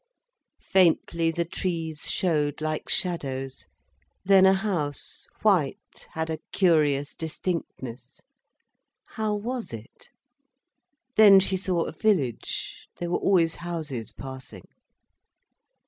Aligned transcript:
Faintly, 0.63 1.29
the 1.29 1.45
trees 1.45 2.09
showed, 2.09 2.59
like 2.59 2.89
shadows. 2.89 3.67
Then 4.25 4.47
a 4.47 4.55
house, 4.55 5.27
white, 5.43 6.07
had 6.13 6.31
a 6.31 6.39
curious 6.51 7.13
distinctness. 7.13 8.19
How 9.09 9.35
was 9.35 9.71
it? 9.71 10.09
Then 11.17 11.39
she 11.39 11.55
saw 11.55 11.83
a 11.83 11.91
village—there 11.91 13.11
were 13.11 13.19
always 13.19 13.57
houses 13.61 14.11
passing. 14.11 14.63